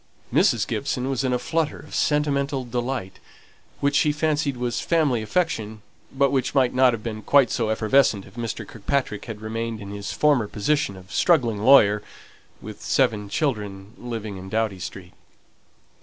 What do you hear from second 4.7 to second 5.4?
family